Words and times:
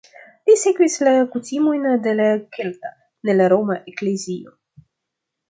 Li 0.49 0.53
sekvis 0.61 0.95
la 1.07 1.11
kutimojn 1.35 1.85
de 2.07 2.15
la 2.21 2.25
kelta, 2.57 2.91
ne 3.29 3.37
la 3.37 3.51
roma, 3.55 3.79
eklezio. 3.93 4.57